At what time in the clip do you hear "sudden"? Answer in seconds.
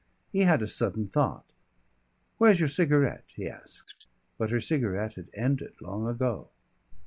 0.67-1.07